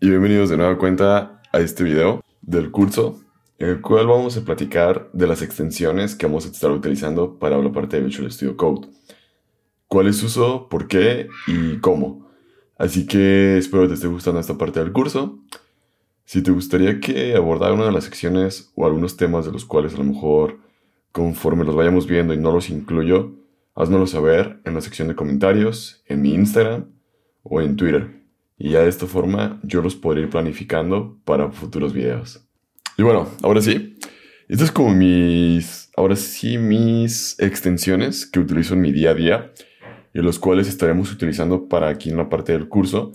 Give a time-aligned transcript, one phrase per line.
[0.00, 3.18] y bienvenidos de nueva cuenta a este video del curso
[3.58, 7.56] en el cual vamos a platicar de las extensiones que vamos a estar utilizando para
[7.56, 8.88] la parte de Visual Studio Code.
[9.86, 10.68] ¿Cuál es su uso?
[10.68, 11.26] ¿Por qué?
[11.46, 12.28] ¿Y cómo?
[12.76, 15.38] Así que espero que te esté gustando esta parte del curso.
[16.26, 19.94] Si te gustaría que abordara una de las secciones o algunos temas de los cuales
[19.94, 20.58] a lo mejor
[21.12, 23.32] conforme los vayamos viendo y no los incluyo,
[23.74, 26.90] házmelo saber en la sección de comentarios, en mi Instagram
[27.42, 28.27] o en Twitter.
[28.58, 32.44] Y ya de esta forma yo los podré ir planificando para futuros videos.
[32.96, 33.96] Y bueno, ahora sí.
[34.48, 39.52] Estas es como mis, ahora sí, mis extensiones que utilizo en mi día a día
[40.14, 43.12] y los cuales estaremos utilizando para aquí en la parte del curso.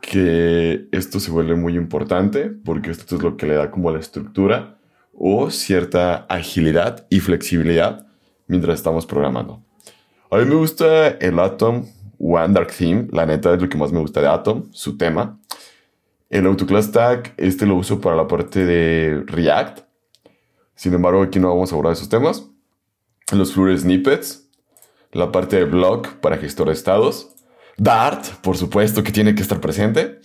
[0.00, 4.00] Que esto se vuelve muy importante porque esto es lo que le da como la
[4.00, 4.78] estructura
[5.12, 8.06] o cierta agilidad y flexibilidad
[8.46, 9.62] mientras estamos programando.
[10.30, 11.86] A mí me gusta el Atom
[12.22, 15.40] One Dark Theme, la neta es lo que más me gusta de Atom, su tema.
[16.30, 19.80] El AutoClass Tag, este lo uso para la parte de React.
[20.76, 22.48] Sin embargo, aquí no vamos a abordar esos temas.
[23.32, 24.48] Los Flutter Snippets,
[25.10, 27.34] la parte de Block para gestor de estados.
[27.76, 30.20] Dart, por supuesto que tiene que estar presente.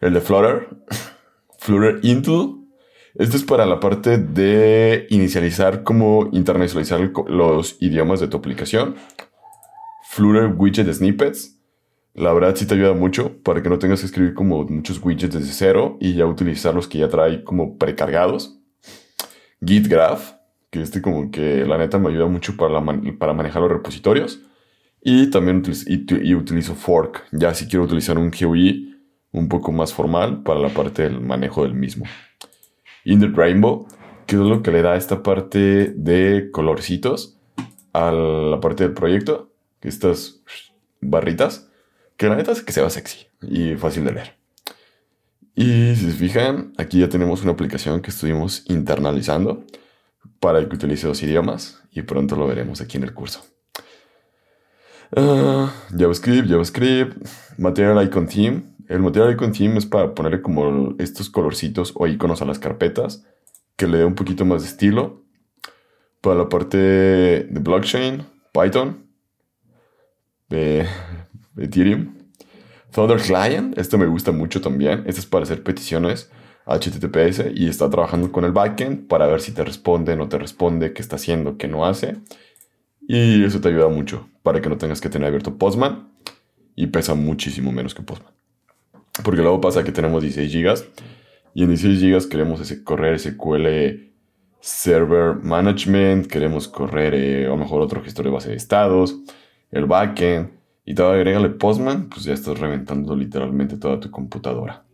[0.00, 0.68] El de Flutter.
[1.60, 2.58] Flutter Into.
[3.14, 8.96] Este es para la parte de inicializar cómo internacionalizar los idiomas de tu aplicación.
[10.10, 11.60] Flutter Widget Snippets.
[12.14, 15.34] La verdad sí te ayuda mucho para que no tengas que escribir como muchos widgets
[15.34, 18.58] desde cero y ya utilizar los que ya trae como precargados.
[19.64, 20.32] Git Graph,
[20.70, 22.82] que este como que la neta me ayuda mucho para,
[23.18, 24.40] para manejar los repositorios.
[25.02, 28.98] Y también y, utilizo Fork, ya si quiero utilizar un GUI
[29.30, 32.06] un poco más formal para la parte del manejo del mismo.
[33.04, 33.86] Indet Rainbow,
[34.26, 37.38] que es lo que le da esta parte de colorcitos
[37.92, 39.47] a la parte del proyecto
[39.82, 40.40] estas
[41.00, 41.68] barritas,
[42.16, 44.38] que la neta es que se va sexy y fácil de leer.
[45.54, 49.64] Y si se fijan, aquí ya tenemos una aplicación que estuvimos internalizando
[50.40, 53.44] para el que utilice dos idiomas y pronto lo veremos aquí en el curso.
[55.16, 58.62] Ah, JavaScript, JavaScript, Material Icon Theme.
[58.88, 63.24] El Material Icon Theme es para ponerle como estos colorcitos o iconos a las carpetas
[63.76, 65.24] que le dé un poquito más de estilo.
[66.20, 69.07] Para la parte de blockchain, Python,
[70.48, 70.86] de
[71.56, 72.14] Ethereum.
[72.92, 75.04] Thunder Client, esto me gusta mucho también.
[75.06, 76.30] Este es para hacer peticiones
[76.66, 80.92] HTTPS y está trabajando con el backend para ver si te responde, no te responde,
[80.92, 82.16] qué está haciendo, qué no hace.
[83.06, 86.12] Y eso te ayuda mucho para que no tengas que tener abierto Postman
[86.76, 88.32] y pesa muchísimo menos que Postman.
[89.24, 90.74] Porque luego pasa que tenemos 16 GB
[91.54, 94.12] y en 16 GB queremos ese, correr SQL
[94.60, 99.16] Server Management, queremos correr eh, a lo mejor otro gestor de base de estados
[99.70, 100.50] el backend
[100.84, 104.84] y todo agrégale Postman, pues ya estás reventando literalmente toda tu computadora.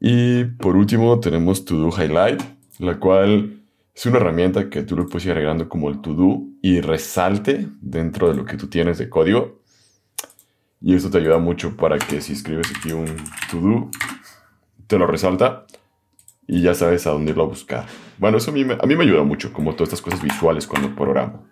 [0.00, 2.42] Y por último tenemos To Do Highlight,
[2.78, 3.60] la cual
[3.94, 7.68] es una herramienta que tú le puedes ir agregando como el To Do y resalte
[7.80, 9.60] dentro de lo que tú tienes de código.
[10.80, 13.06] Y esto te ayuda mucho para que si escribes aquí un
[13.50, 13.90] To Do,
[14.86, 15.66] te lo resalta
[16.46, 17.86] y ya sabes a dónde irlo a buscar.
[18.18, 20.66] Bueno, eso a mí, me, a mí me ayuda mucho, como todas estas cosas visuales
[20.66, 21.44] cuando programo.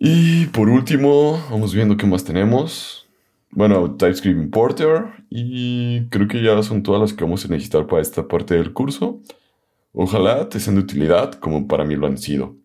[0.00, 3.08] Y por último, vamos viendo qué más tenemos.
[3.50, 5.06] Bueno, TypeScript Importer.
[5.28, 8.72] Y creo que ya son todas las que vamos a necesitar para esta parte del
[8.72, 9.20] curso.
[9.92, 12.56] Ojalá te sean de utilidad como para mí lo han sido.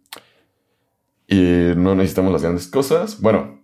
[1.27, 3.19] Y no necesitamos las grandes cosas.
[3.19, 3.63] Bueno,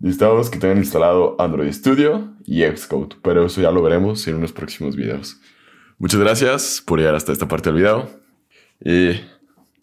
[0.00, 3.14] necesitamos que tengan instalado Android Studio y Xcode.
[3.22, 5.40] Pero eso ya lo veremos en unos próximos videos.
[5.98, 8.10] Muchas gracias por llegar hasta esta parte del video.
[8.84, 9.20] Y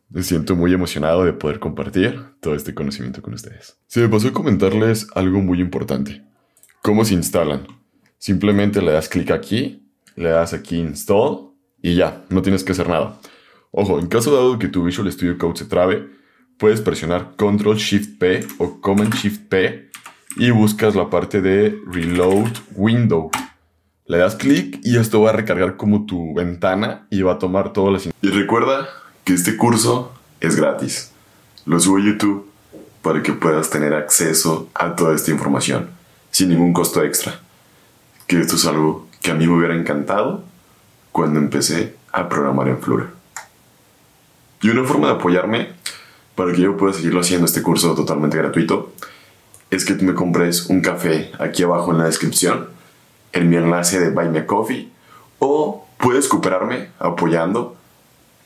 [0.10, 3.78] me siento muy emocionado de poder compartir todo este conocimiento con ustedes.
[3.88, 6.24] Se me pasó comentarles algo muy importante.
[6.82, 7.68] ¿Cómo se instalan?
[8.18, 11.52] Simplemente le das clic aquí, le das aquí Install
[11.82, 13.20] y ya, no tienes que hacer nada.
[13.72, 16.10] Ojo, en caso dado que tu Visual Studio Code se trabe,
[16.58, 19.90] puedes presionar Control Shift P o Command Shift P
[20.38, 23.30] y buscas la parte de Reload Window.
[24.06, 27.74] Le das clic y esto va a recargar como tu ventana y va a tomar
[27.74, 28.14] todas las...
[28.24, 28.90] Y recuerda
[29.34, 31.12] este curso es gratis.
[31.66, 32.50] Lo subo a YouTube
[33.02, 35.90] para que puedas tener acceso a toda esta información
[36.32, 37.40] sin ningún costo extra.
[38.28, 40.44] Que esto es algo que a mí me hubiera encantado
[41.12, 43.08] cuando empecé a programar en Flutter.
[44.62, 45.70] Y una forma de apoyarme
[46.36, 48.94] para que yo pueda seguirlo haciendo este curso totalmente gratuito
[49.70, 52.70] es que tú me compres un café aquí abajo en la descripción
[53.34, 54.90] en mi enlace de Buy Me Coffee
[55.38, 57.78] o puedes cooperarme apoyando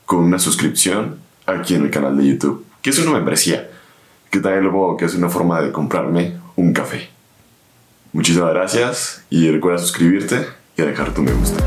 [0.06, 3.70] con una suscripción aquí en el canal de YouTube, que es una membresía,
[4.30, 7.08] que también lo que es una forma de comprarme un café.
[8.12, 10.46] Muchísimas gracias y recuerda suscribirte
[10.76, 11.64] y dejar tu me gusta.